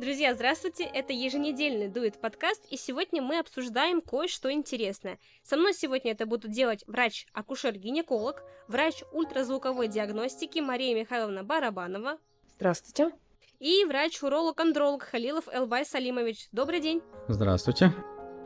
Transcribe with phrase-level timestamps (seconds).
[0.00, 0.84] Друзья, здравствуйте!
[0.84, 5.18] Это еженедельный дует подкаст, и сегодня мы обсуждаем кое-что интересное.
[5.42, 12.16] Со мной сегодня это будут делать врач-акушер-гинеколог, врач ультразвуковой диагностики Мария Михайловна Барабанова.
[12.56, 13.14] Здравствуйте.
[13.58, 16.48] И врач-уролог-андролог Халилов Элбай Салимович.
[16.50, 17.02] Добрый день.
[17.28, 17.92] Здравствуйте.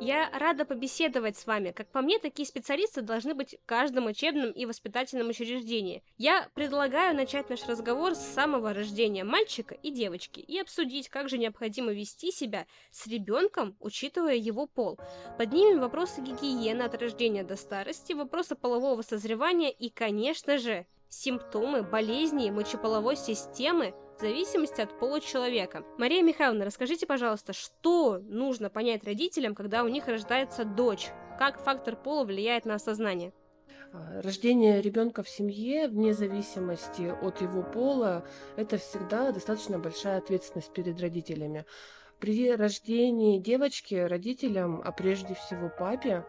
[0.01, 1.71] Я рада побеседовать с вами.
[1.71, 6.03] Как по мне, такие специалисты должны быть в каждом учебном и воспитательном учреждении.
[6.19, 11.39] Я предлагаю начать наш разговор с самого рождения мальчика и девочки и обсудить, как же
[11.39, 14.99] необходимо вести себя с ребенком, учитывая его пол.
[15.39, 22.51] Поднимем вопросы гигиены от рождения до старости, вопросы полового созревания и, конечно же, симптомы болезней
[22.51, 25.85] мочеполовой системы в зависимости от пола человека.
[25.99, 31.09] Мария Михайловна, расскажите, пожалуйста, что нужно понять родителям, когда у них рождается дочь?
[31.39, 33.33] Как фактор пола влияет на осознание?
[33.93, 38.25] А, рождение ребенка в семье, вне зависимости от его пола,
[38.57, 41.65] это всегда достаточно большая ответственность перед родителями.
[42.25, 46.25] При рождении девочки родителям, а прежде всего папе,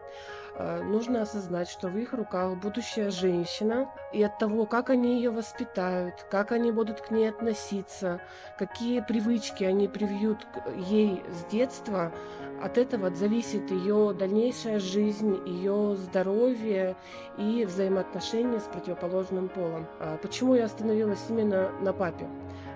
[0.54, 5.30] э, нужно осознать, что в их руках будущая женщина, и от того, как они ее
[5.30, 8.20] воспитают, как они будут к ней относиться,
[8.58, 12.12] какие привычки они привьют ей с детства,
[12.60, 16.94] от этого зависит ее дальнейшая жизнь, ее здоровье
[17.38, 19.86] и взаимоотношения с противоположным полом.
[19.98, 22.28] А почему я остановилась именно на папе?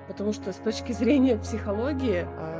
[0.08, 2.59] Потому что с точки зрения психологии а,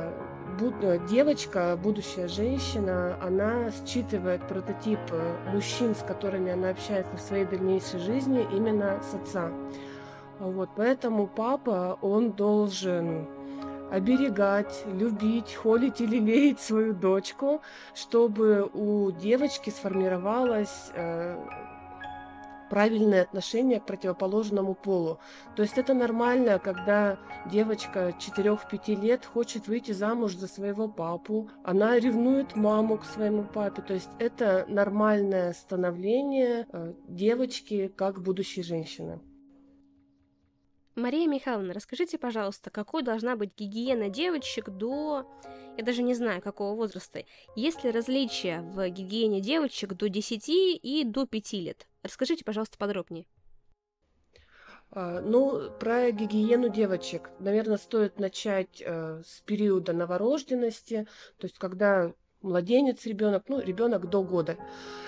[1.09, 7.99] девочка, будущая женщина, она считывает прототип э, мужчин, с которыми она общается в своей дальнейшей
[7.99, 9.51] жизни, именно с отца.
[10.39, 13.27] Вот, поэтому папа, он должен
[13.91, 17.61] оберегать, любить, холить или лелеять свою дочку,
[17.93, 21.37] чтобы у девочки сформировалась э,
[22.71, 25.19] правильное отношение к противоположному полу.
[25.57, 31.99] То есть это нормально, когда девочка 4-5 лет хочет выйти замуж за своего папу, она
[31.99, 33.81] ревнует маму к своему папе.
[33.81, 39.19] То есть это нормальное становление э, девочки как будущей женщины.
[41.01, 45.27] Мария Михайловна, расскажите, пожалуйста, какой должна быть гигиена девочек до...
[45.75, 47.23] Я даже не знаю, какого возраста.
[47.55, 51.87] Есть ли различия в гигиене девочек до 10 и до 5 лет?
[52.03, 53.25] Расскажите, пожалуйста, подробнее.
[54.91, 61.07] А, ну, про гигиену девочек, наверное, стоит начать э, с периода новорожденности,
[61.37, 64.57] то есть когда младенец ребенок, ну, ребенок до года.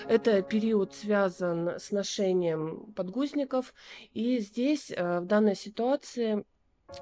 [0.08, 3.74] Это период связан с ношением подгузников,
[4.12, 6.44] и здесь э, в данной ситуации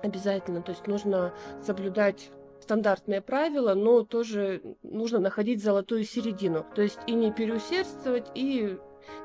[0.02, 2.30] обязательно, то есть нужно соблюдать
[2.62, 6.64] стандартные правила, но тоже нужно находить золотую середину.
[6.74, 8.78] То есть и не переусердствовать, и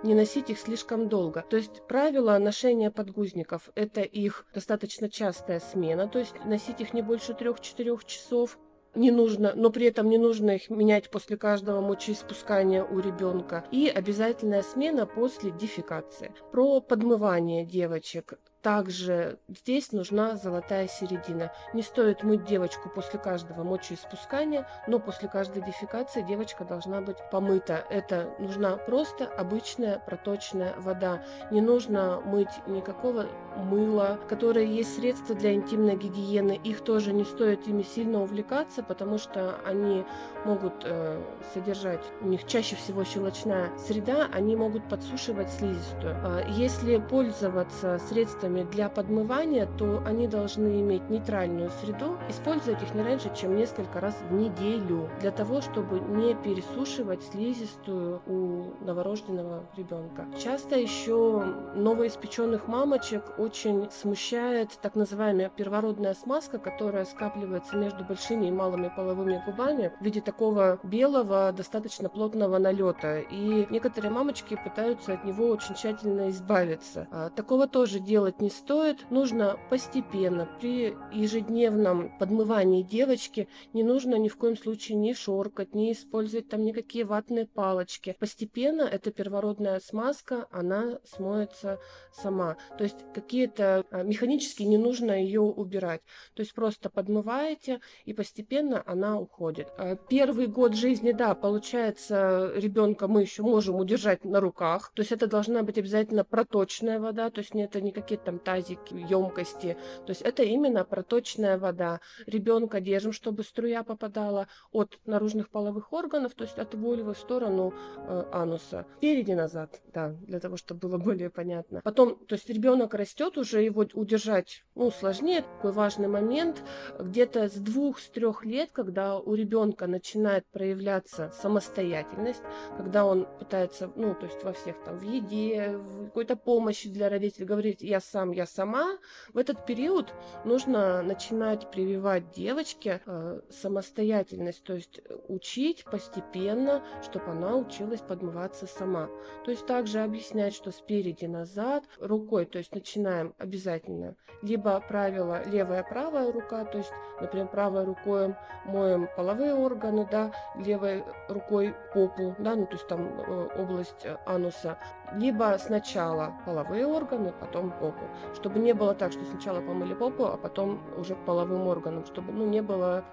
[0.04, 1.46] не носить их слишком долго.
[1.50, 7.02] То есть правило ношения подгузников– это их достаточно частая смена, то есть носить их не
[7.02, 8.58] больше 3-4 часов,
[8.98, 13.66] не нужно, но при этом не нужно их менять после каждого мочеиспускания у ребенка.
[13.72, 16.34] И обязательная смена после дефекации.
[16.52, 18.34] Про подмывание девочек.
[18.68, 21.54] Также здесь нужна золотая середина.
[21.74, 27.86] Не стоит мыть девочку после каждого мочеиспускания, но после каждой дефекации девочка должна быть помыта.
[27.90, 31.24] Это нужна просто обычная проточная вода.
[31.50, 36.60] Не нужно мыть никакого мыла, которые есть средства для интимной гигиены.
[36.62, 40.06] Их тоже не стоит ими сильно увлекаться, потому что они
[40.46, 41.22] могут э,
[41.54, 46.16] содержать, у них чаще всего щелочная среда, они могут подсушивать слизистую.
[46.24, 53.02] Э, если пользоваться средствами для подмывания, то они должны иметь нейтральную среду, использовать их не
[53.02, 60.26] раньше, чем несколько раз в неделю, для того, чтобы не пересушивать слизистую у новорожденного ребенка.
[60.42, 61.44] Часто еще
[61.76, 69.42] новоиспеченных мамочек очень смущает так называемая первородная смазка, которая скапливается между большими и малыми половыми
[69.46, 73.20] губами в виде такого белого, достаточно плотного налета.
[73.20, 77.08] И некоторые мамочки пытаются от него очень тщательно избавиться.
[77.12, 79.10] А, такого тоже делать не стоит.
[79.10, 85.94] Нужно постепенно, при ежедневном подмывании девочки, не нужно ни в коем случае не шоркать, не
[85.94, 88.16] использовать там никакие ватные палочки.
[88.20, 91.80] Постепенно эта первородная смазка, она смоется
[92.12, 92.58] сама.
[92.78, 96.02] То есть какие какие-то а, механически не нужно ее убирать.
[96.34, 99.68] То есть просто подмываете, и постепенно она уходит.
[99.78, 104.92] А, первый год жизни, да, получается, ребенка мы еще можем удержать на руках.
[104.96, 108.94] То есть это должна быть обязательно проточная вода, то есть это не какие-то там тазики,
[108.94, 109.78] емкости.
[110.06, 112.02] То есть это именно проточная вода.
[112.26, 117.74] Ребенка держим, чтобы струя попадала от наружных половых органов, то есть от вульвы в сторону
[117.96, 118.86] э, ануса.
[118.98, 121.80] Впереди назад, да, для того, чтобы было более понятно.
[121.86, 125.44] Потом, то есть ребенок растет, уже его удержать, ну, сложнее.
[125.44, 126.62] Такой важный момент.
[127.00, 132.44] Где-то с двух, с трех лет, когда у ребенка начинает проявляться самостоятельность,
[132.76, 137.08] когда он пытается, ну, то есть во всех там, в еде, в какой-то помощи для
[137.08, 138.98] родителей, говорить «я сам, я сама»,
[139.34, 140.14] в этот период
[140.46, 149.10] нужно начинать прививать девочке э, самостоятельность, то есть учить постепенно, чтобы она училась подмываться сама.
[149.46, 154.16] То есть также объяснять, что спереди назад, рукой, то есть начинаем обязательно.
[154.42, 158.36] Либо правило левая-правая рука, то есть, например, правой рукой
[158.66, 164.78] моем половые органы, да, левой рукой попу, да, ну то есть там э, область ануса,
[165.14, 168.06] либо сначала половые органы, потом попу,
[168.36, 172.46] чтобы не было так, что сначала помыли попу, а потом уже половым органам, чтобы ну,
[172.46, 173.04] не было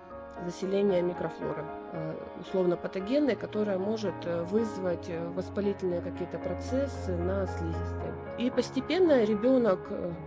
[0.44, 1.64] заселения микрофлоры,
[1.94, 8.12] э, условно патогенной, которая может э, вызвать э, воспалительные какие-то процессы на слизистой.
[8.38, 9.78] И постепенно ребенок,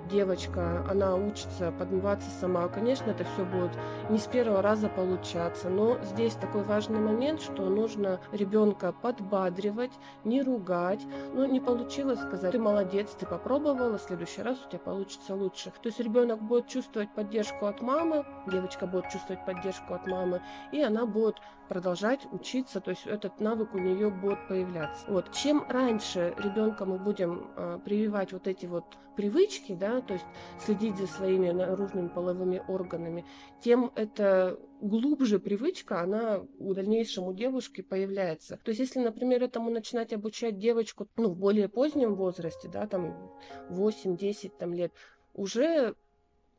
[0.09, 2.67] девочка, она учится подмываться сама.
[2.69, 3.71] Конечно, это все будет
[4.09, 9.91] не с первого раза получаться, но здесь такой важный момент, что нужно ребенка подбадривать,
[10.23, 11.01] не ругать.
[11.33, 15.71] Ну, не получилось сказать, ты молодец, ты попробовала, в следующий раз у тебя получится лучше.
[15.81, 20.41] То есть ребенок будет чувствовать поддержку от мамы, девочка будет чувствовать поддержку от мамы,
[20.71, 21.35] и она будет
[21.67, 25.05] продолжать учиться, то есть этот навык у нее будет появляться.
[25.07, 25.31] Вот.
[25.31, 30.25] Чем раньше ребенка мы будем э, прививать вот эти вот привычки, да, то есть
[30.63, 33.25] следить за своими наружными половыми органами,
[33.61, 38.59] тем это глубже привычка, она у дальнейшем у девушки появляется.
[38.63, 43.33] То есть, если, например, этому начинать обучать девочку ну, в более позднем возрасте, да, там
[43.69, 44.93] 8-10 там, лет,
[45.33, 45.95] уже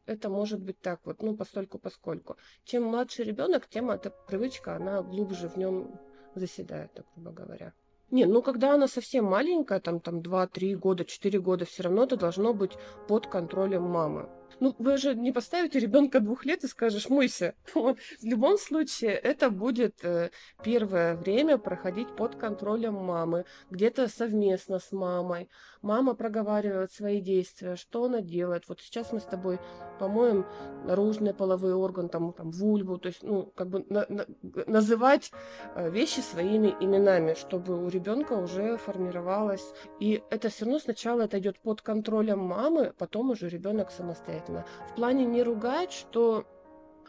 [0.08, 2.36] это может быть так вот, ну, постольку поскольку.
[2.64, 6.00] Чем младший ребенок, тем эта привычка, она глубже в нем
[6.34, 7.72] заседает, так грубо говоря.
[8.10, 12.16] Не, ну когда она совсем маленькая, там, там 2-3 года, 4 года, все равно это
[12.16, 12.72] должно быть
[13.06, 14.30] под контролем мамы.
[14.60, 17.54] Ну, вы же не поставите ребенка двух лет и скажешь, мойся.
[17.74, 20.30] В любом случае, это будет э,
[20.64, 25.48] первое время проходить под контролем мамы, где-то совместно с мамой.
[25.80, 28.64] Мама проговаривает свои действия, что она делает.
[28.68, 29.60] Вот сейчас мы с тобой
[30.00, 30.44] помоем
[30.84, 34.26] наружный половой орган, там, там вульву, то есть, ну, как бы на, на,
[34.66, 35.30] называть
[35.76, 39.72] э, вещи своими именами, чтобы у ребенка уже формировалось.
[40.00, 44.64] И это все равно сначала это идет под контролем мамы, потом уже ребенок самостоятельно обязательно.
[44.90, 46.44] В плане не ругать, что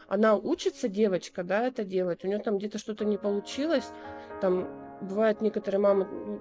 [0.08, 3.88] она учится, девочка, да, это делать, у нее там где-то что-то не получилось,
[4.40, 4.68] там
[5.00, 6.40] бывает некоторые мамы,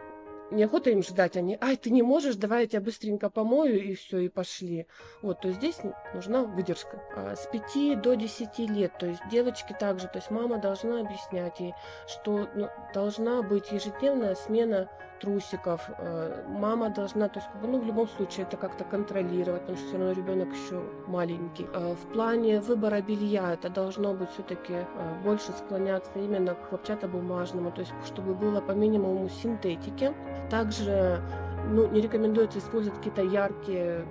[0.49, 4.19] неохота им ждать, они, ай, ты не можешь, давай я тебя быстренько помою, и все,
[4.19, 4.87] и пошли.
[5.21, 5.77] Вот, то есть здесь
[6.15, 7.03] нужна выдержка.
[7.15, 11.59] А с 5 до 10 лет, то есть девочки также, то есть мама должна объяснять
[11.59, 11.75] ей,
[12.07, 14.89] что ну, должна быть ежедневная смена
[15.19, 15.81] трусиков.
[15.97, 19.97] Э, мама должна, то есть, ну, в любом случае это как-то контролировать, потому что все
[19.97, 21.67] равно ребенок еще маленький.
[21.73, 24.85] Э, в плане выбора белья это должно быть все-таки э,
[25.23, 30.13] больше склоняться именно к хлопчатобумажному, то есть, чтобы было по минимуму синтетики.
[30.49, 31.21] Также
[31.69, 34.05] ну, не рекомендуется использовать какие-то яркие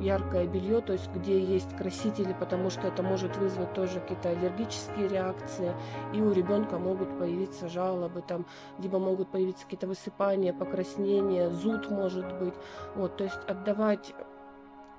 [0.00, 5.08] яркое белье, то есть где есть красители, потому что это может вызвать тоже какие-то аллергические
[5.08, 5.72] реакции,
[6.14, 8.46] и у ребенка могут появиться жалобы, там,
[8.78, 12.54] либо могут появиться какие-то высыпания, покраснения, зуд может быть.
[12.94, 14.14] Вот, то есть отдавать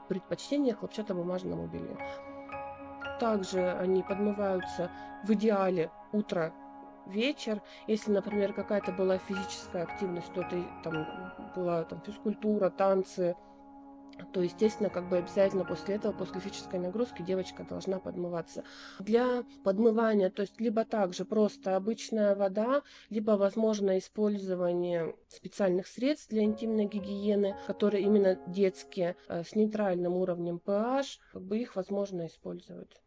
[0.08, 1.98] предпочтение хлопчатобумажному белью.
[3.20, 4.90] Также они подмываются
[5.24, 6.54] в идеале утро
[7.06, 7.62] вечер.
[7.88, 11.08] Если, например, какая-то была физическая активность, то это там
[11.56, 13.36] была там, физкультура, танцы,
[14.34, 18.64] то, естественно, как бы обязательно после этого, после физической нагрузки, девочка должна подмываться.
[19.00, 26.44] Для подмывания, то есть либо также просто обычная вода, либо возможно использование специальных средств для
[26.44, 33.02] интимной гигиены, которые именно детские, э, с нейтральным уровнем pH, как бы их возможно использовать.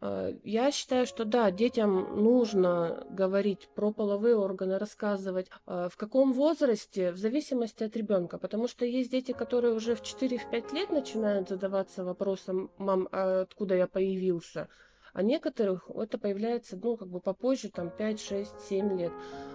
[0.00, 5.48] Э, я считаю, что да, детям нужно говорить про половые органы, рассказывать.
[5.66, 8.38] Э, в каком возрасте, в зависимости от ребенка.
[8.38, 13.74] Потому что есть дети, которые уже в 4-5 лет начинают задаваться вопросом, мам, а откуда
[13.74, 14.68] я появился?
[15.12, 19.12] А некоторых это появляется, ну, как бы попозже, там, 5, 6, 7 лет.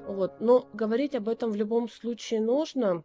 [0.08, 0.39] Вот.
[0.39, 3.03] Но говорить об этом в любом случае нужно,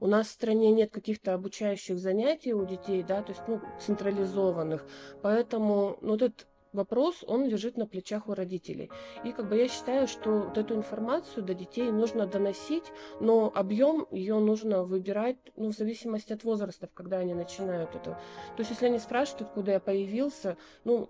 [0.00, 4.86] у нас в стране нет каких-то обучающих занятий у детей, да, то есть, ну, централизованных.
[5.22, 8.90] Поэтому, ну, этот вопрос, он лежит на плечах у родителей.
[9.24, 12.84] И как бы я считаю, что вот эту информацию до детей нужно доносить,
[13.20, 18.20] но объем ее нужно выбирать ну, в зависимости от возраста, когда они начинают это.
[18.56, 21.08] То есть если они спрашивают, откуда я появился, ну,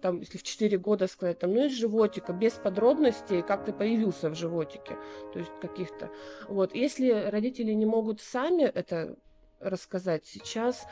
[0.00, 4.30] там, если в 4 года сказать, там, ну, из животика, без подробностей, как ты появился
[4.30, 4.96] в животике,
[5.32, 6.10] то есть каких-то.
[6.48, 9.16] Вот, если родители не могут сами это
[9.60, 10.86] рассказать, сейчас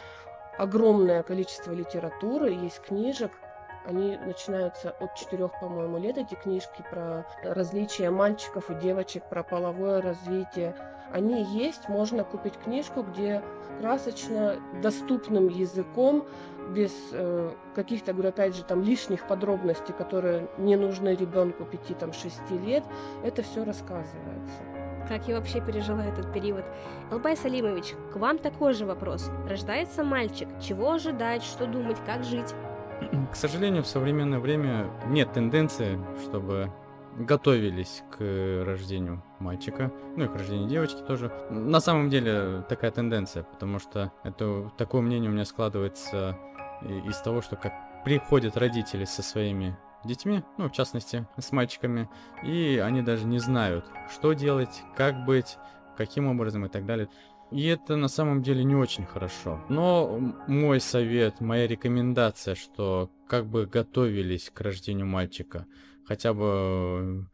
[0.59, 3.33] огромное количество литературы, есть книжек,
[3.87, 10.03] они начинаются от четырех, по-моему, лет, эти книжки про различия мальчиков и девочек, про половое
[10.03, 10.77] развитие.
[11.11, 13.43] Они есть, можно купить книжку, где
[13.81, 16.27] красочно, доступным языком,
[16.69, 22.85] без э, каких-то, говорю, опять же, там лишних подробностей, которые не нужны ребенку 5-6 лет,
[23.25, 24.63] это все рассказывается.
[25.09, 26.65] Как я вообще пережила этот период?
[27.11, 29.31] Албай Салимович, к вам такой же вопрос.
[29.49, 32.55] Рождается мальчик, чего ожидать, что думать, как жить?
[33.33, 36.71] К сожалению, в современное время нет тенденции, чтобы
[37.17, 41.33] готовились к рождению мальчика, ну и к рождению девочки тоже.
[41.51, 46.37] На самом деле такая тенденция, потому что это такое мнение у меня складывается
[46.83, 52.09] из того, что как приходят родители со своими детьми, ну, в частности, с мальчиками,
[52.45, 55.59] и они даже не знают, что делать, как быть,
[55.97, 57.09] каким образом и так далее.
[57.51, 59.65] И это на самом деле не очень хорошо.
[59.69, 65.67] Но мой совет, моя рекомендация, что как бы готовились к рождению мальчика,
[66.07, 67.27] хотя бы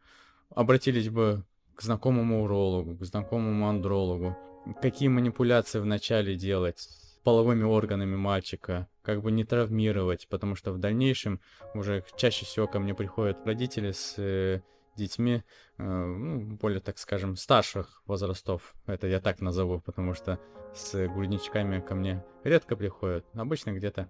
[0.49, 1.43] обратились бы
[1.75, 4.37] к знакомому урологу, к знакомому андрологу,
[4.81, 6.87] какие манипуляции вначале делать
[7.25, 11.41] половыми органами мальчика, как бы не травмировать, потому что в дальнейшем
[11.73, 14.61] уже чаще всего ко мне приходят родители с э,
[14.95, 15.43] детьми,
[15.79, 18.75] э, ну, более, так скажем, старших возрастов.
[18.85, 20.39] Это я так назову, потому что
[20.75, 23.25] с грудничками ко мне редко приходят.
[23.33, 24.07] Обычно где-то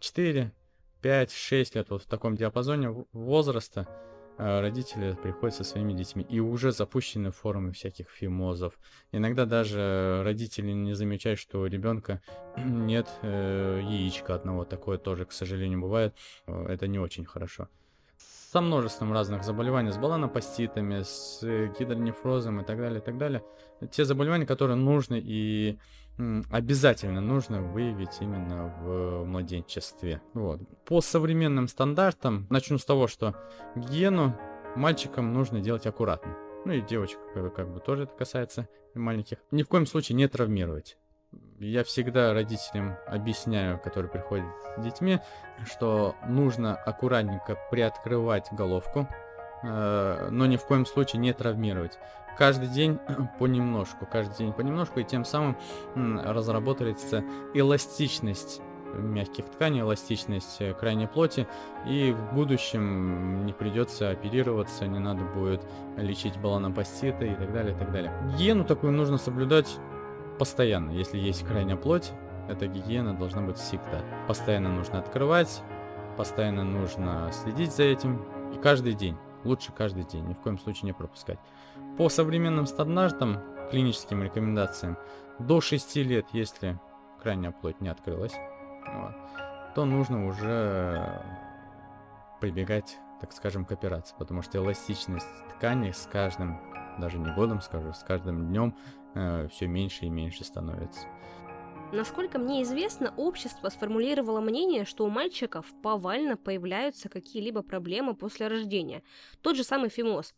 [0.00, 0.52] 4,
[1.02, 3.86] 5, 6 лет, вот в таком диапазоне возраста
[4.38, 6.24] родители приходят со своими детьми.
[6.28, 8.78] И уже запущены формы всяких фимозов.
[9.12, 12.20] Иногда даже родители не замечают, что у ребенка
[12.56, 14.64] нет э, яичка одного.
[14.64, 16.14] Такое тоже, к сожалению, бывает.
[16.46, 17.68] Э, это не очень хорошо
[18.52, 21.42] со множеством разных заболеваний, с баланопаститами, с
[21.78, 23.42] гидронефрозом и так далее, и так далее.
[23.90, 25.78] Те заболевания, которые нужно и
[26.50, 30.22] обязательно нужно выявить именно в младенчестве.
[30.34, 30.60] Вот.
[30.84, 33.36] По современным стандартам, начну с того, что
[33.74, 34.36] гигиену
[34.76, 36.36] мальчикам нужно делать аккуратно.
[36.64, 37.18] Ну и девочек
[37.54, 39.38] как бы тоже это касается маленьких.
[39.50, 40.96] Ни в коем случае не травмировать
[41.58, 44.46] я всегда родителям объясняю, которые приходят
[44.76, 45.20] с детьми,
[45.64, 49.08] что нужно аккуратненько приоткрывать головку,
[49.62, 51.98] э, но ни в коем случае не травмировать.
[52.38, 52.98] Каждый день
[53.38, 55.56] понемножку, каждый день понемножку, и тем самым
[55.94, 57.24] разработается
[57.54, 58.60] эластичность
[58.94, 61.46] мягких тканей, эластичность э, крайней плоти,
[61.86, 65.66] и в будущем не придется оперироваться, не надо будет
[65.96, 68.12] лечить баланопаститы и так далее, и так далее.
[68.32, 69.76] Гигиену такую нужно соблюдать
[70.38, 70.90] постоянно.
[70.92, 72.12] Если есть крайняя плоть,
[72.48, 74.02] эта гигиена должна быть всегда.
[74.28, 75.62] Постоянно нужно открывать,
[76.16, 78.24] постоянно нужно следить за этим.
[78.54, 79.16] И каждый день.
[79.46, 81.38] Лучше каждый день, ни в коем случае не пропускать.
[81.96, 84.98] По современным стандартам, клиническим рекомендациям,
[85.38, 86.80] до 6 лет, если
[87.22, 88.34] крайняя плоть не открылась,
[88.92, 89.14] вот,
[89.76, 91.22] то нужно уже
[92.40, 96.60] прибегать, так скажем, к операции, потому что эластичность ткани с каждым,
[96.98, 98.74] даже не годом скажу, с каждым днем
[99.14, 101.06] э, все меньше и меньше становится.
[101.92, 109.02] Насколько мне известно, общество сформулировало мнение, что у мальчиков повально появляются какие-либо проблемы после рождения.
[109.40, 110.34] Тот же самый фимоз.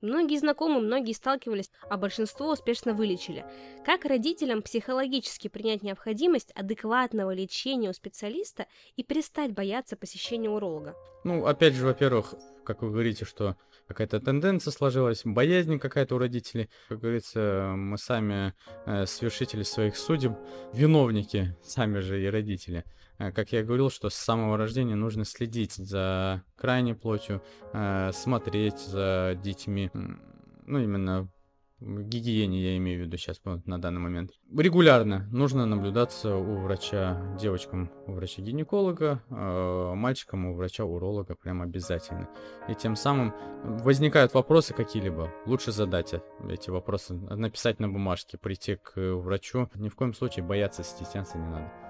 [0.00, 3.44] Многие знакомые, многие сталкивались, а большинство успешно вылечили.
[3.84, 8.66] Как родителям психологически принять необходимость адекватного лечения у специалиста
[8.96, 10.96] и перестать бояться посещения уролога?
[11.22, 13.56] Ну, опять же, во-первых, как вы говорите, что
[13.90, 16.70] какая-то тенденция сложилась, боязнь какая-то у родителей.
[16.88, 18.54] Как говорится, мы сами
[18.86, 20.38] э, свершители своих судеб,
[20.72, 22.84] виновники, сами же и родители.
[23.18, 27.42] Э, как я говорил, что с самого рождения нужно следить за крайней плотью,
[27.72, 31.28] э, смотреть за детьми, ну, именно
[31.80, 34.32] гигиене я имею в виду сейчас на данный момент.
[34.56, 42.28] Регулярно нужно наблюдаться у врача, девочкам у врача-гинеколога, э, мальчикам у врача-уролога прям обязательно.
[42.68, 46.14] И тем самым возникают вопросы какие-либо, лучше задать
[46.48, 49.68] эти вопросы, написать на бумажке, прийти к врачу.
[49.74, 51.89] Ни в коем случае бояться, стесняться не надо.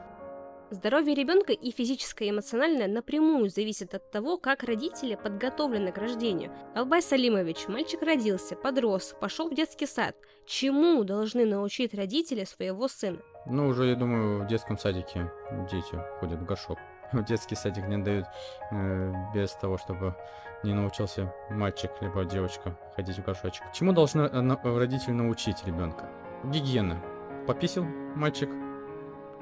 [0.71, 6.53] Здоровье ребенка и физическое и эмоциональное напрямую зависит от того, как родители подготовлены к рождению.
[6.77, 10.15] Албай Салимович, мальчик родился, подрос, пошел в детский сад.
[10.47, 13.19] Чему должны научить родители своего сына?
[13.47, 15.33] Ну, уже, я думаю, в детском садике
[15.71, 16.79] дети ходят в горшок.
[17.12, 18.27] в детский садик не дают
[18.71, 20.15] э, без того, чтобы
[20.62, 23.65] не научился мальчик либо девочка ходить в горшочек.
[23.73, 26.09] Чему должны э, родители научить ребенка?
[26.45, 27.03] Гигиена.
[27.47, 27.85] Пописил
[28.15, 28.49] мальчик,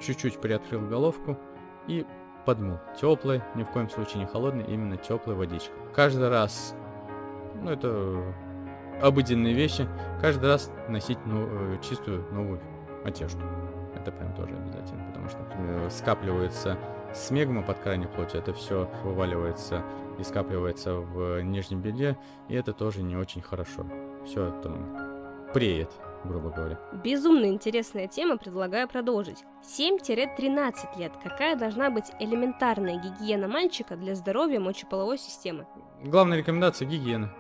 [0.00, 1.38] чуть-чуть приоткрыл головку
[1.86, 2.06] и
[2.44, 2.78] подмыл.
[3.00, 5.76] Теплой, ни в коем случае не холодной, именно теплой водичкой.
[5.94, 6.74] Каждый раз,
[7.62, 8.22] ну это
[9.02, 9.88] обыденные вещи,
[10.20, 12.60] каждый раз носить ну, э, чистую новую
[13.04, 13.40] одежду.
[13.94, 16.78] Это прям тоже обязательно, потому что э, скапливается
[17.14, 19.82] смегма под крайней плоти, это все вываливается
[20.18, 23.86] и скапливается в нижнем белье, и это тоже не очень хорошо.
[24.24, 24.96] Все там
[25.54, 25.90] преет,
[26.24, 26.78] грубо говоря.
[27.04, 29.44] Безумно интересная тема, предлагаю продолжить.
[29.78, 31.12] 7-13 лет.
[31.22, 35.66] Какая должна быть элементарная гигиена мальчика для здоровья мочеполовой системы?
[36.02, 37.34] Главная рекомендация– гигиена.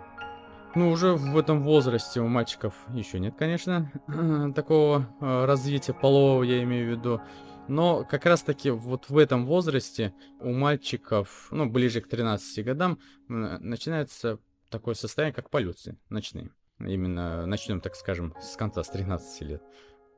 [0.74, 3.90] Ну, уже в этом возрасте у мальчиков еще нет, конечно,
[4.54, 7.20] такого э, развития полового, я имею в виду.
[7.68, 14.38] Но как раз-таки вот в этом возрасте у мальчиков, ну, ближе к 13 годам, начинается
[14.70, 16.50] такое состояние, как полюции ночные.
[16.80, 19.62] Именно начнем, так скажем, с конца, с 13 лет.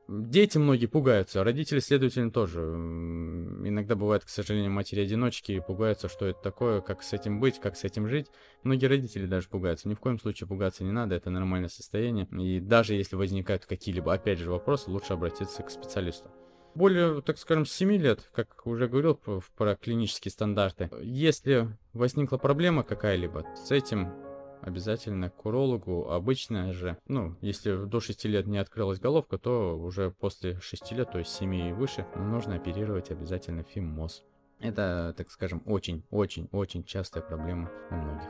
[0.07, 2.59] Дети многие пугаются, родители, следовательно, тоже.
[2.59, 7.85] Иногда бывает, к сожалению, матери-одиночки пугаются, что это такое, как с этим быть, как с
[7.85, 8.27] этим жить.
[8.63, 9.87] Многие родители даже пугаются.
[9.87, 12.27] Ни в коем случае пугаться не надо, это нормальное состояние.
[12.31, 16.29] И даже если возникают какие-либо, опять же, вопросы, лучше обратиться к специалисту.
[16.75, 19.19] Более, так скажем, 7 лет, как уже говорил
[19.55, 24.13] про клинические стандарты, если возникла проблема какая-либо с этим,
[24.61, 26.09] обязательно к урологу.
[26.09, 31.11] Обычно же, ну, если до 6 лет не открылась головка, то уже после 6 лет,
[31.11, 34.23] то есть 7 и выше, нужно оперировать обязательно фимоз.
[34.59, 38.29] Это, так скажем, очень-очень-очень частая проблема у многих.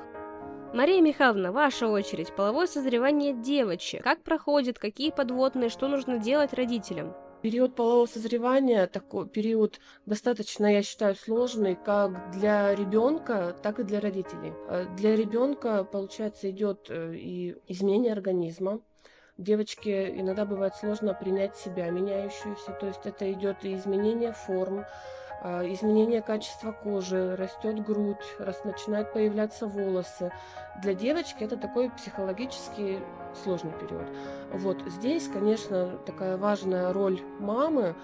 [0.73, 2.33] Мария Михайловна, ваша очередь.
[2.33, 4.03] Половое созревание девочек.
[4.03, 7.13] Как проходит, какие подводные, что нужно делать родителям?
[7.41, 13.99] Период полового созревания такой период достаточно, я считаю, сложный как для ребенка, так и для
[13.99, 14.53] родителей.
[14.67, 18.79] Э, для ребенка, получается, идет э, и изменение организма.
[19.37, 24.85] Девочке иногда бывает сложно принять себя меняющуюся, то есть это идет и изменение форм,
[25.43, 30.31] изменение качества кожи, растет грудь, раз начинают появляться волосы.
[30.81, 32.99] Для девочки это такой психологически
[33.43, 34.05] сложный период.
[34.53, 37.95] Вот здесь, конечно, такая важная роль мамы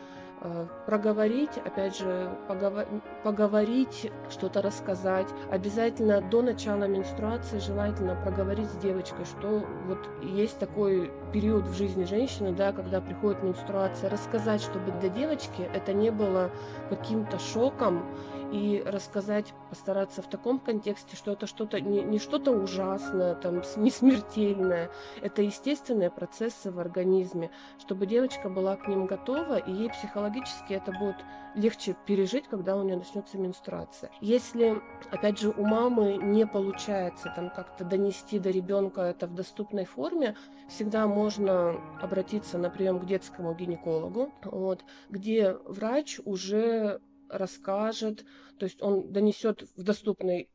[0.85, 2.85] проговорить, опять же, поговор...
[3.23, 5.27] поговорить, что-то рассказать.
[5.51, 12.03] Обязательно до начала менструации желательно проговорить с девочкой, что вот есть такой период в жизни
[12.03, 16.51] женщины, да, когда приходит менструация, рассказать, чтобы для девочки это не было
[16.89, 18.03] каким-то шоком,
[18.51, 23.91] и рассказать, постараться в таком контексте, что это что-то не, не что-то ужасное, там, не
[23.91, 24.89] смертельное,
[25.21, 30.26] это естественные процессы в организме, чтобы девочка была к ним готова, и ей психологически
[30.73, 31.17] это будет
[31.55, 34.11] легче пережить, когда у нее начнется менструация.
[34.21, 39.85] Если, опять же, у мамы не получается там как-то донести до ребенка это в доступной
[39.85, 40.35] форме,
[40.69, 48.25] всегда можно обратиться на прием к детскому гинекологу, вот, где врач уже расскажет,
[48.59, 50.49] то есть он донесет в доступной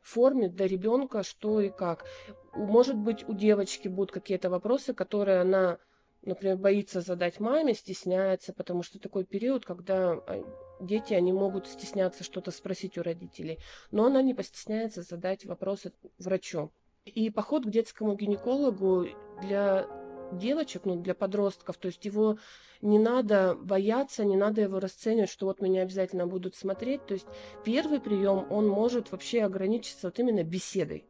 [0.00, 2.04] форме для ребенка, что и как.
[2.54, 5.78] Может быть, у девочки будут какие-то вопросы, которые она,
[6.28, 10.44] например, боится задать маме, стесняется, потому что такой период, когда а,
[10.80, 13.58] дети, они могут стесняться что-то спросить у родителей,
[13.90, 16.70] но она не постесняется задать вопросы врачу.
[17.04, 19.08] И поход к детскому гинекологу
[19.40, 19.88] для
[20.32, 22.38] девочек, ну, для подростков, то есть его
[22.82, 27.04] не надо бояться, не надо его расценивать, что вот меня обязательно будут смотреть.
[27.06, 27.26] То есть
[27.64, 31.06] первый прием, он может вообще ограничиться вот именно беседой.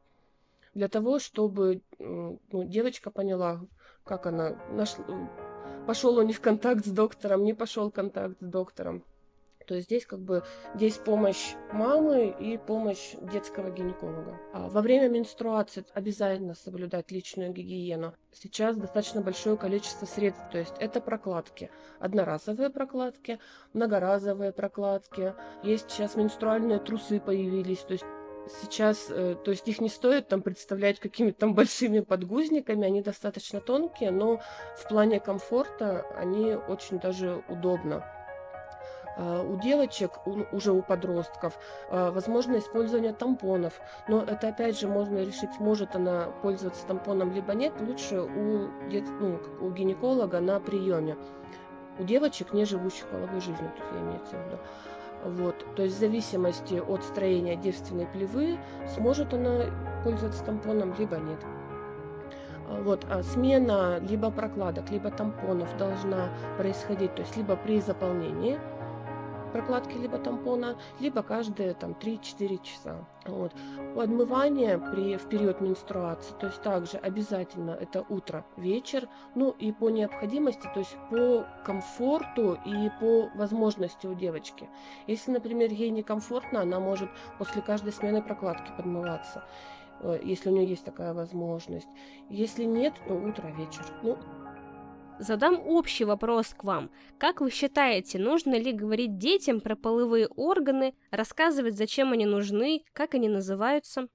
[0.75, 3.61] Для того, чтобы ну, девочка поняла,
[4.09, 5.05] как она нашла,
[5.87, 9.05] пошел у них контакт с доктором, не пошел контакт с доктором.
[9.67, 10.45] То есть здесь как бы
[10.75, 14.41] здесь помощь мамы и помощь детского гинеколога.
[14.55, 18.15] А во время менструации обязательно соблюдать личную гигиену.
[18.33, 23.41] Сейчас достаточно большое количество средств, то есть это прокладки, одноразовые прокладки,
[23.75, 25.35] многоразовые прокладки.
[25.63, 28.07] Есть сейчас менструальные трусы появились, то есть
[28.63, 33.61] сейчас, э, то есть их не стоит там представлять какими-то там большими подгузниками, они достаточно
[33.61, 34.41] тонкие, но
[34.77, 38.05] в плане комфорта они очень даже удобно.
[39.19, 40.13] А, у девочек,
[40.53, 41.59] уже у подростков,
[41.91, 43.81] а, возможно использование тампонов.
[44.07, 49.41] Но это опять же можно решить, может она пользоваться тампоном либо нет, лучше у, ну,
[49.61, 51.17] у гинеколога на приеме.
[51.99, 54.59] У девочек, не живущих половой жизнью, тут я имею в виду.
[55.25, 58.59] Вот, то есть в зависимости от строения девственной плевы,
[58.95, 59.67] сможет она
[60.05, 61.39] пользоваться тампоном, либо нет.
[62.69, 68.59] А, вот, а смена либо прокладок, либо тампонов должна происходить, то есть либо при заполнении
[69.49, 73.05] прокладки либо тампона, либо каждые там 3-4 часа.
[73.27, 73.53] Вот.
[73.95, 79.91] Подмывание при, в период менструации, то есть также обязательно это утро, вечер, ну и по
[79.91, 84.69] необходимости, то есть по комфорту и по возможности у девочки.
[85.07, 89.45] Если, например, ей некомфортно, она может после каждой смены прокладки подмываться
[90.01, 91.89] э, если у нее есть такая возможность.
[92.31, 93.85] Если нет, то утро, вечер.
[94.03, 94.17] Ну,
[95.19, 96.91] Задам общий вопрос к вам.
[97.19, 103.15] Как вы считаете, нужно ли говорить детям про половые органы, рассказывать, зачем они нужны, как
[103.15, 104.07] они называются?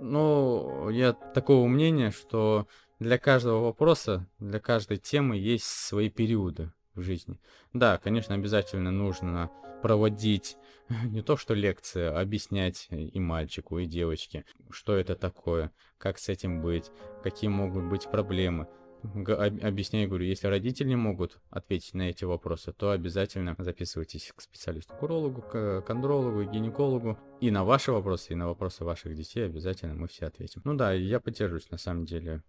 [0.00, 2.66] Ну, я такого мнения, что
[2.98, 7.38] для каждого вопроса, для каждой темы есть свои периоды в жизни.
[7.74, 9.50] Да, конечно, обязательно нужно
[9.82, 10.56] проводить
[11.04, 16.30] не то что лекции, а объяснять и мальчику, и девочке, что это такое, как с
[16.30, 16.90] этим быть,
[17.22, 18.68] какие могут быть проблемы
[19.12, 24.94] объясняю, говорю, если родители не могут ответить на эти вопросы, то обязательно записывайтесь к специалисту,
[24.94, 27.18] к урологу, к кондрологу, гинекологу.
[27.40, 30.62] И на ваши вопросы, и на вопросы ваших детей обязательно мы все ответим.
[30.64, 32.42] Ну да, я поддерживаюсь на самом деле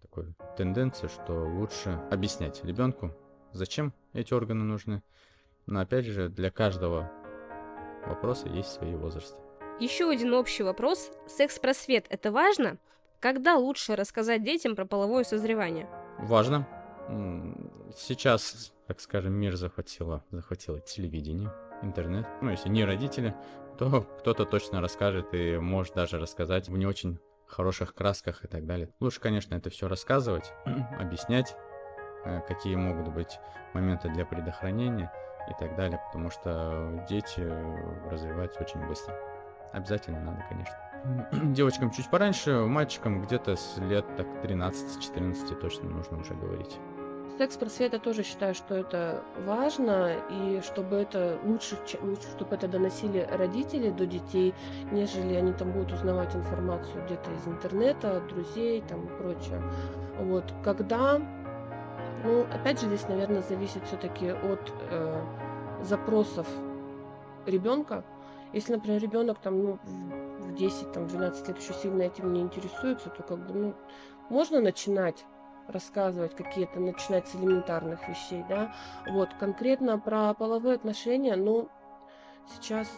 [0.00, 3.14] такой тенденции, что лучше объяснять ребенку,
[3.52, 5.02] зачем эти органы нужны.
[5.66, 7.10] Но опять же, для каждого
[8.06, 9.38] вопроса есть свои возрасты.
[9.80, 11.10] Еще один общий вопрос.
[11.26, 12.78] Секс-просвет– это важно?
[13.20, 15.88] Когда лучше рассказать детям про половое созревание?
[16.22, 16.66] Важно.
[17.96, 22.26] Сейчас, так скажем, мир захватило, захватило телевидение, интернет.
[22.40, 23.34] Ну, если не родители,
[23.78, 28.66] то кто-то точно расскажет и может даже рассказать в не очень хороших красках и так
[28.66, 28.88] далее.
[29.00, 30.52] Лучше, конечно, это все рассказывать,
[30.98, 31.54] объяснять,
[32.24, 33.38] э, какие могут быть
[33.74, 35.12] моменты для предохранения
[35.50, 37.40] и так далее, потому что дети
[38.10, 39.14] развиваются очень быстро.
[39.72, 40.74] Обязательно надо, конечно.
[41.32, 46.78] девочкам чуть пораньше, мальчикам где-то с лет так 13-14 точно нужно уже говорить.
[47.38, 54.06] Секс-просвета тоже считаю, что это важно, и чтобы это лучше, чтобы это доносили родители до
[54.06, 54.54] детей,
[54.92, 59.62] нежели они там будут узнавать информацию где-то из интернета, друзей там и прочее.
[60.20, 60.52] Вот.
[60.62, 61.20] Когда,
[62.22, 65.24] ну, опять же, здесь, наверное, зависит все-таки от э,
[65.82, 66.46] запросов
[67.46, 68.04] ребенка.
[68.52, 69.78] Если, например, ребенок там, ну,
[70.42, 73.74] в 10, там, 12 лет еще сильно этим не интересуется, то как бы, ну,
[74.28, 75.24] можно начинать
[75.68, 78.74] рассказывать какие-то, начинать с элементарных вещей, да.
[79.08, 81.68] Вот, конкретно про половые отношения, ну,
[82.54, 82.88] сейчас,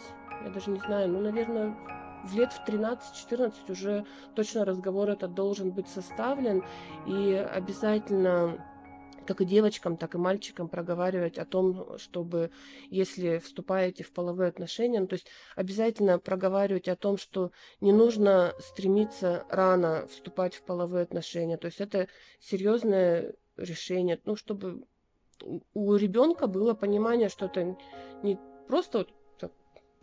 [0.44, 1.76] я даже не знаю, ну, наверное,
[2.24, 6.64] в лет в 13-14 уже точно разговор этот должен быть составлен,
[7.06, 8.64] и обязательно
[9.26, 12.50] как и девочкам, так и мальчикам проговаривать о том, чтобы,
[12.90, 18.54] если вступаете в половые отношения, ну, то есть обязательно проговаривать о том, что не нужно
[18.58, 21.56] стремиться рано вступать в половые отношения.
[21.56, 22.08] То есть это
[22.40, 24.84] серьезное решение, ну, чтобы
[25.74, 27.76] у ребенка было понимание, что это
[28.22, 29.10] не просто вот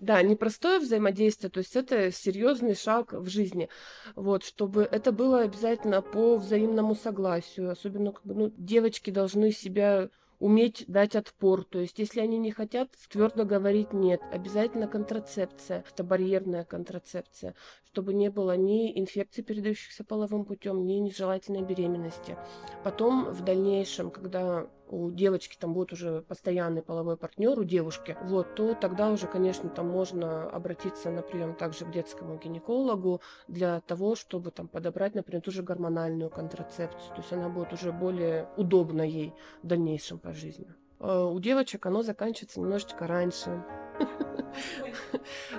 [0.02, 3.70] да, непростое взаимодействие, то есть это серьезный шаг в жизни.
[4.16, 7.70] Вот, чтобы это было обязательно по взаимному согласию.
[7.70, 10.10] Особенно, как бы, ну, девочки должны себя
[10.40, 11.64] уметь дать отпор.
[11.66, 14.22] То есть, если они не хотят, твердо говорить нет.
[14.32, 17.54] Обязательно контрацепция, это барьерная контрацепция,
[17.86, 22.38] чтобы не было ни инфекций, передающихся половым путем, ни нежелательной беременности.
[22.84, 28.56] Потом в дальнейшем, когда у девочки там будет уже постоянный половой партнер у девушки, вот,
[28.56, 34.16] то тогда уже, конечно, там можно обратиться на прием также к детскому гинекологу для того,
[34.16, 37.16] чтобы там подобрать, например, ту же гормональную контрацепцию.
[37.16, 40.68] То есть она будет уже более удобна ей в дальнейшем по жизни.
[41.00, 43.64] А у девочек оно заканчивается немножечко раньше.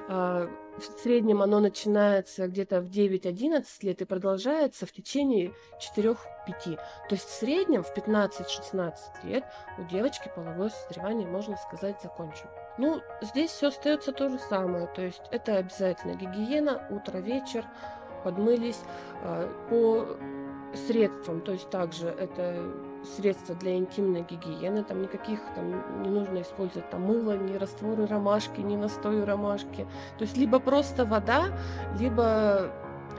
[0.09, 5.53] А, в среднем оно начинается где-то в 9-11 лет и продолжается в течение
[5.97, 6.17] 4-5.
[6.65, 8.93] То есть в среднем в 15-16
[9.25, 9.45] лет
[9.79, 12.51] у девочки половое созревание, можно сказать, закончено.
[12.79, 14.87] Ну, здесь все остается то же самое.
[14.89, 17.65] То есть это обязательно гигиена, утро-вечер,
[18.25, 18.81] подмылись.
[19.23, 20.17] А, по
[20.75, 22.73] средствам, то есть также это
[23.05, 28.61] средства для интимной гигиены, там никаких там не нужно использовать там мыло, ни растворы ромашки,
[28.61, 29.87] ни настои ромашки.
[30.19, 31.47] То есть либо просто вода,
[31.99, 32.71] либо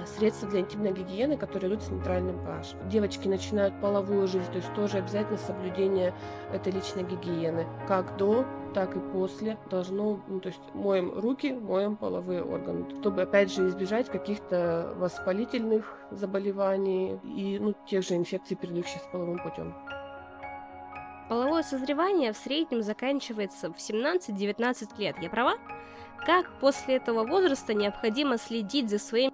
[0.06, 2.90] средства для интимной гигиены, которые идут с нейтральным pH.
[2.90, 6.14] Девочки начинают половую жизнь, то есть тоже обязательно соблюдение
[6.52, 11.96] этой личной гигиены, как до, так и после должно, ну, то есть моем руки, моем
[11.96, 19.08] половые органы, чтобы опять же избежать каких-то воспалительных заболеваний и ну, тех же инфекций, передающихся
[19.12, 19.74] половым путем.
[21.30, 25.56] Половое созревание в среднем заканчивается в 17-19 лет, я права?
[26.26, 29.32] Как после этого возраста необходимо следить за своим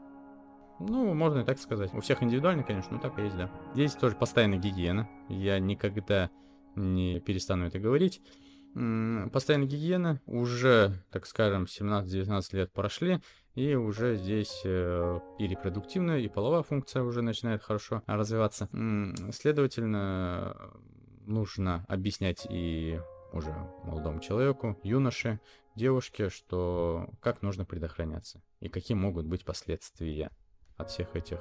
[0.80, 1.94] ну, можно и так сказать.
[1.94, 3.50] У всех индивидуально, конечно, но так и есть, да.
[3.74, 5.10] Здесь тоже постоянная гигиена.
[5.30, 6.30] Я никогда
[6.76, 8.22] не перестану это говорить.
[8.74, 13.20] Постоянная гигиена уже, так скажем, 17-19 лет прошли,
[13.56, 18.70] и уже здесь э, и репродуктивная, и половая функция уже начинает хорошо развиваться.
[19.34, 20.56] Следовательно,
[21.26, 23.00] нужно объяснять и
[23.34, 23.52] уже
[23.84, 25.40] молодому человеку, юноше,
[25.76, 30.32] девушке, что как нужно предохраняться и какие могут быть последствия
[30.80, 31.40] от всех этих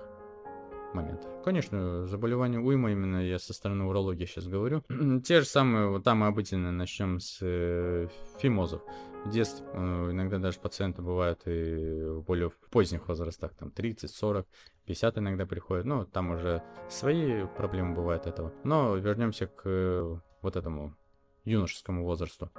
[0.95, 1.31] моментов.
[1.45, 4.83] Конечно, заболевания уйма, именно я со стороны урологии сейчас говорю.
[5.25, 8.83] Те же самые, вот там мы обычно начнем с э, фимозов.
[9.25, 14.47] В детстве э, иногда даже пациенты бывают и в более поздних возрастах, там 30, 40,
[14.87, 15.85] 50 иногда приходят.
[15.85, 18.53] Ну, там уже свои проблемы бывают этого.
[18.65, 20.97] Но вернемся к э, вот этому
[21.45, 22.51] юношескому возрасту.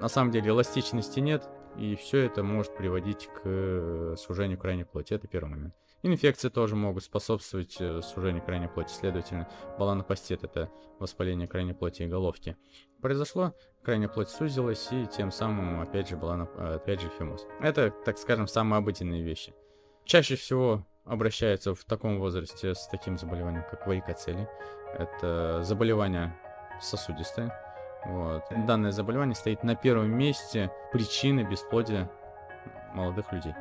[0.00, 1.48] На самом деле эластичности нет,
[1.78, 5.14] и все это может приводить к э, сужению крайней плоти.
[5.14, 5.74] Это первый момент.
[6.02, 8.92] Инфекции тоже могут способствовать э, сужению крайней плоти.
[8.92, 12.56] Следовательно, баланопастит– это воспаление крайней плоти и головки.
[13.00, 17.46] Произошло, крайняя плоть сузилась, и тем самым, опять же, баланов, опять же, фимоз.
[17.60, 19.54] Это, так скажем, самые обыденные вещи.
[20.04, 24.46] Чаще всего обращаются в таком возрасте с таким заболеванием, как варикоцелий.
[24.98, 26.38] Это заболевание
[26.80, 27.54] сосудистое.
[28.06, 28.44] Вот.
[28.66, 32.10] Данное заболевание стоит на первом месте причины бесплодия
[32.94, 33.54] молодых людей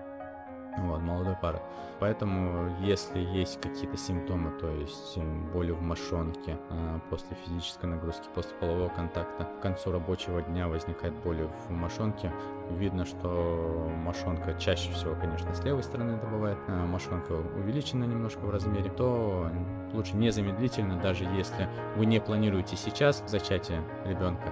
[0.78, 1.62] вот, молодой пары.
[2.00, 5.18] Поэтому, если есть какие-то симптомы, то есть
[5.54, 11.14] боли в мошонке а, после физической нагрузки, после полового контакта, к концу рабочего дня возникает
[11.24, 12.34] боли в мошонке,
[12.72, 18.40] видно, что мошонка чаще всего, конечно, с левой стороны это бывает, а мошонка увеличена немножко
[18.40, 19.50] в размере, то
[19.94, 24.52] лучше незамедлительно, даже если вы не планируете сейчас зачатие ребенка,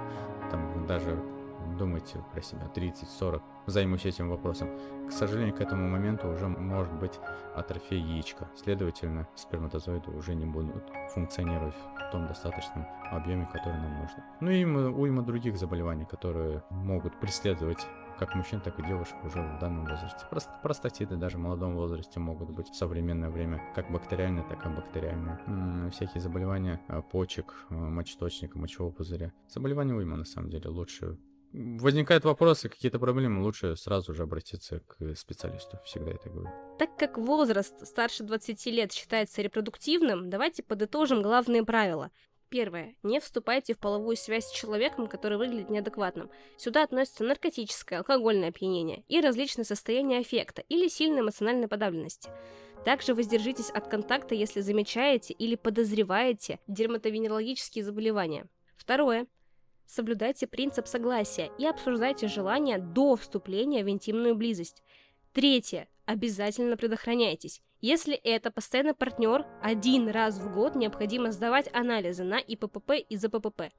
[0.50, 1.20] там даже
[1.74, 4.70] думайте про себя 30-40, займусь этим вопросом.
[5.08, 7.20] К сожалению, к этому моменту уже может быть
[7.56, 8.50] атрофия яичка.
[8.56, 10.84] Следовательно, сперматозоиды уже не будут
[11.14, 14.24] функционировать в том достаточном объеме, который нам нужно.
[14.40, 17.86] Ну и уйма других заболеваний, которые могут преследовать
[18.18, 20.26] как мужчин, так и девушек уже в данном возрасте.
[20.30, 24.70] Прост, простатиты даже в молодом возрасте могут быть в современное время как бактериальные, так и
[24.70, 25.90] бактериальные.
[25.92, 29.34] Всякие заболевания а, почек, а, мочеточника, мочевого пузыря.
[29.48, 31.18] Заболевания уйма на самом деле лучше
[31.54, 35.80] возникают вопросы, какие-то проблемы, лучше сразу же обратиться к специалисту.
[35.86, 36.50] Всегда это говорю.
[36.80, 42.12] Так как возраст старше 20 лет считается репродуктивным, давайте подытожим главные правила.
[42.50, 42.96] Первое.
[43.02, 46.30] Не вступайте в половую связь с человеком, который выглядит неадекватным.
[46.58, 52.30] Сюда относятся наркотическое, алкогольное опьянение и различные состояния аффекта или сильной эмоциональной подавленности.
[52.86, 58.48] Также воздержитесь от контакта, если замечаете или подозреваете дерматовенерологические заболевания.
[58.76, 59.26] Второе.
[59.86, 64.84] Соблюдайте принцип согласия и обсуждайте желания до вступления в интимную близость.
[65.34, 65.88] Третье.
[66.06, 67.62] Обязательно предохраняйтесь.
[67.80, 73.72] Если это постоянный партнер, один раз в год необходимо сдавать анализы на ИППП и ЗППП.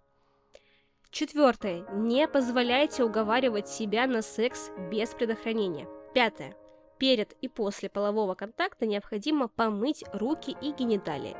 [1.10, 1.86] Четвертое.
[1.92, 5.88] Не позволяйте уговаривать себя на секс без предохранения.
[6.12, 6.56] Пятое.
[6.98, 11.36] Перед и после полового контакта необходимо помыть руки и гениталии.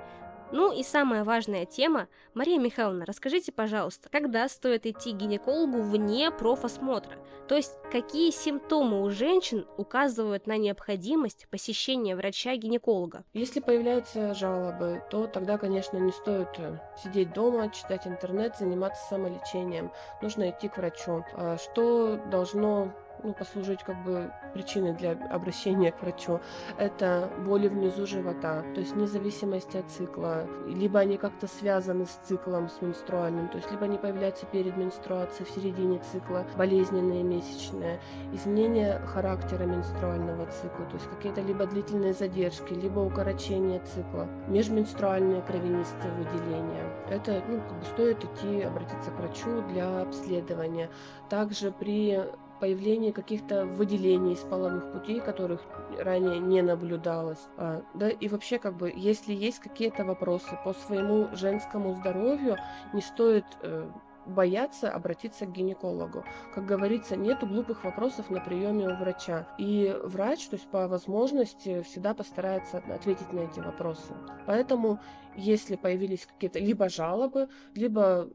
[0.54, 2.06] Ну и самая важная тема.
[2.32, 7.16] Мария Михайловна, расскажите, пожалуйста, когда стоит идти к гинекологу вне профосмотра?
[7.48, 13.24] То есть, какие симптомы у женщин указывают на необходимость посещения врача-гинеколога?
[13.32, 19.90] Если появляются жалобы, то тогда, конечно, не стоит э, сидеть дома, читать интернет, заниматься самолечением.
[20.22, 21.24] Нужно идти к врачу.
[21.34, 26.40] А что должно ну, послужить как бы причиной для обращения к врачу,
[26.78, 32.18] это боли внизу живота, то есть вне зависимости от цикла, либо они как-то связаны с
[32.24, 38.00] циклом, с менструальным, то есть либо они появляются перед менструацией, в середине цикла, болезненные месячные,
[38.32, 46.12] изменение характера менструального цикла, то есть какие-то либо длительные задержки, либо укорочение цикла, межменструальные кровянистые
[46.14, 46.84] выделения.
[47.08, 50.90] Это ну, как бы стоит идти обратиться к врачу для обследования.
[51.28, 52.24] Также при
[52.64, 55.60] появление каких-то выделений из половых путей, которых
[55.98, 57.46] ранее не наблюдалось.
[57.58, 62.56] А, да, и вообще, как бы, если есть какие-то вопросы по своему женскому здоровью,
[62.94, 63.86] не стоит э,
[64.24, 66.24] бояться обратиться к гинекологу.
[66.54, 69.46] Как говорится, нету глупых вопросов на приеме у врача.
[69.58, 74.14] И врач, то есть по возможности, всегда постарается ответить на эти вопросы.
[74.46, 75.00] Поэтому,
[75.36, 78.30] если появились какие-то либо жалобы, либо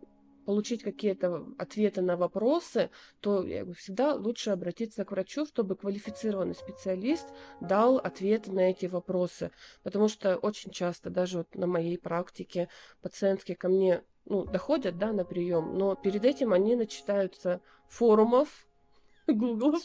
[0.49, 3.45] получить какие-то ответы на вопросы, то
[3.77, 7.27] всегда лучше обратиться к врачу, чтобы квалифицированный специалист
[7.61, 9.51] дал ответы на эти вопросы.
[9.83, 12.67] Потому что очень часто, даже вот на моей практике,
[13.03, 18.67] пациентки ко мне ну, доходят да, на прием, но перед этим они начитаются форумов,
[19.27, 19.83] гуглов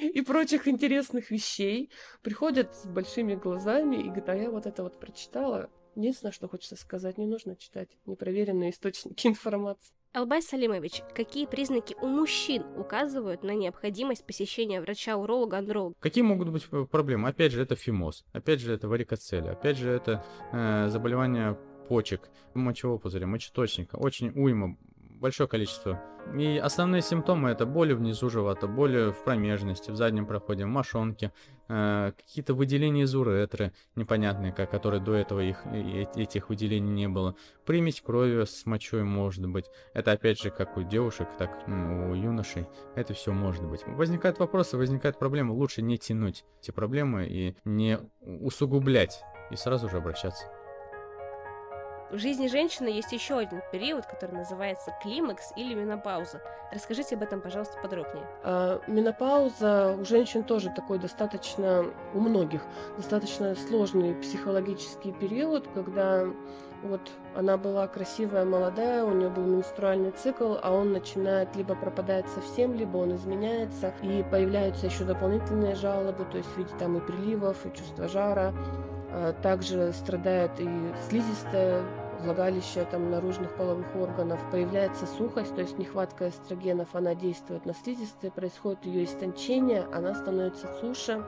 [0.00, 1.88] и прочих интересных вещей,
[2.22, 6.76] приходят с большими глазами и говорят, а я вот это вот прочитала, Единственное, что хочется
[6.76, 9.92] сказать, не нужно читать непроверенные источники информации.
[10.12, 15.94] Албай Салимович, какие признаки у мужчин указывают на необходимость посещения врача-уролога-андролога?
[16.00, 17.28] Какие могут быть э, проблемы?
[17.28, 21.56] Опять же, это фимоз, опять же, это варикоцель, опять же, это э, заболевание
[21.88, 23.94] почек, мочевого пузыря, мочеточника.
[23.94, 24.76] Очень уйма
[25.20, 26.00] большое количество.
[26.36, 31.32] И основные симптомы это боли внизу живота, боли в промежности, в заднем проходе, в мошонке,
[31.68, 37.34] э, какие-то выделения из уретры непонятные, как, которые до этого их, этих выделений не было.
[37.64, 39.66] Примесь крови с мочой может быть.
[39.92, 42.66] Это опять же как у девушек, так ну, у юношей.
[42.94, 43.80] Это все может быть.
[43.86, 45.54] Возникают вопросы, возникают проблемы.
[45.54, 49.22] Лучше не тянуть эти проблемы и не усугублять.
[49.50, 50.44] И сразу же обращаться.
[52.10, 56.40] В жизни женщины есть еще один период, который называется климакс или менопауза.
[56.72, 58.26] Расскажите об этом, пожалуйста, подробнее.
[58.42, 62.62] А, менопауза у женщин тоже такой достаточно, у многих,
[62.96, 66.26] достаточно сложный психологический период, когда
[66.82, 67.00] вот
[67.36, 72.74] она была красивая, молодая, у нее был менструальный цикл, а он начинает либо пропадать совсем,
[72.74, 77.64] либо он изменяется, и появляются еще дополнительные жалобы, то есть в виде там и приливов,
[77.66, 78.52] и чувства жара.
[79.12, 80.68] А, также страдает и
[81.08, 81.82] слизистая
[82.20, 88.30] влагалища, там, наружных половых органов, появляется сухость, то есть нехватка эстрогенов, она действует на слизистые,
[88.30, 91.24] происходит ее истончение, она становится суше,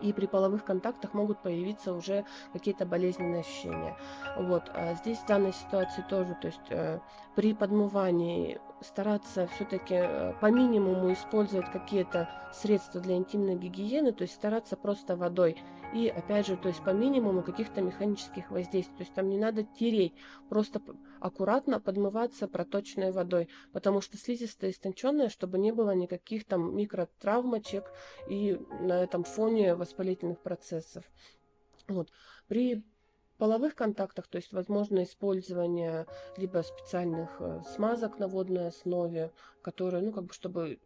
[0.00, 3.96] и при половых контактах могут появиться уже какие-то болезненные ощущения.
[4.36, 4.64] Вот.
[4.74, 7.00] А здесь в данной ситуации тоже, то есть э,
[7.34, 14.34] при подмывании стараться все-таки э, по минимуму использовать какие-то средства для интимной гигиены, то есть
[14.34, 15.62] стараться просто водой
[15.92, 18.96] и опять же, то есть по минимуму каких-то механических воздействий.
[18.96, 20.14] То есть там не надо тереть,
[20.48, 20.80] просто
[21.20, 27.84] аккуратно подмываться проточной водой, потому что слизистая истонченная, чтобы не было никаких там микротравмочек
[28.28, 31.04] и на этом фоне воспалительных процессов.
[31.88, 32.08] Вот.
[32.46, 32.84] При
[33.40, 40.12] половых контактах, то есть возможно использование либо специальных э, смазок на водной основе, которые, ну,
[40.12, 40.78] как бы, чтобы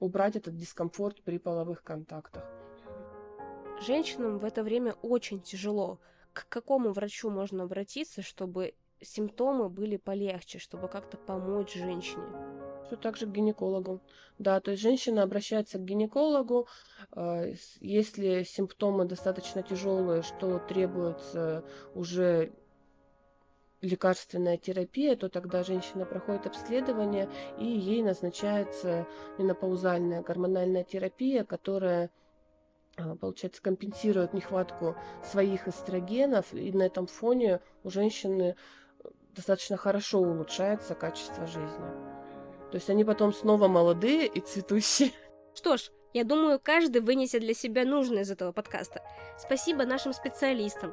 [0.00, 2.44] убрать этот дискомфорт при половых контактах.
[3.80, 5.98] Женщинам в это время очень тяжело.
[6.34, 12.53] К какому врачу можно обратиться, чтобы симптомы были полегче, чтобы как-то помочь женщине?
[12.86, 14.00] Все так же к гинекологу.
[14.38, 16.66] Да, то есть женщина обращается к гинекологу,
[17.14, 22.52] э, если симптомы достаточно тяжелые, что требуется уже
[23.80, 29.06] лекарственная терапия, то тогда женщина проходит обследование, и ей назначается
[29.38, 32.10] менопаузальная гормональная терапия, которая
[32.96, 38.54] а, получается, компенсирует нехватку своих эстрогенов, и на этом фоне у женщины
[39.02, 42.13] э, достаточно хорошо улучшается качество жизни.
[42.74, 45.12] То есть они потом снова молодые и цветущие.
[45.54, 49.00] Что ж, я думаю, каждый вынесет для себя нужное из этого подкаста.
[49.38, 50.92] Спасибо нашим специалистам.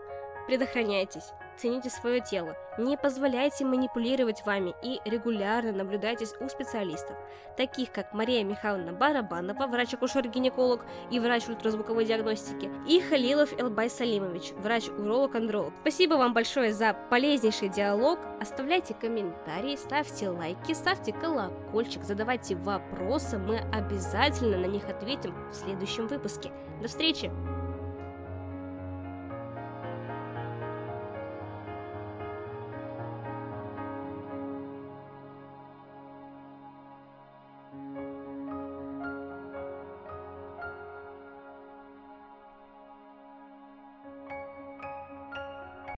[0.52, 7.16] Предохраняйтесь цените свое тело, не позволяйте манипулировать вами и регулярно наблюдайтесь у специалистов,
[7.56, 15.72] таких как Мария Михайловна Барабанова, врач-акушер-гинеколог и врач ультразвуковой диагностики, и Халилов Элбай Салимович, врач-уролог-андролог.
[15.84, 18.20] Спасибо вам большое за полезнейший диалог.
[18.42, 26.08] Оставляйте комментарии, ставьте лайки, ставьте колокольчик, задавайте вопросы, мы обязательно на них ответим в следующем
[26.08, 26.52] выпуске.
[26.82, 27.32] До встречи!